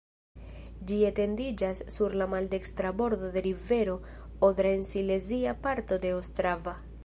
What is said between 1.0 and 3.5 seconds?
etendiĝas sur la maldekstra bordo de